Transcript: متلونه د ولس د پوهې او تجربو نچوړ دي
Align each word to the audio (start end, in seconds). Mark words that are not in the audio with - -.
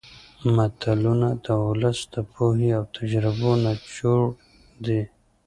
متلونه 0.55 1.29
د 1.45 1.47
ولس 1.67 1.99
د 2.13 2.15
پوهې 2.33 2.69
او 2.77 2.83
تجربو 2.97 3.51
نچوړ 3.63 4.21
دي 4.85 5.01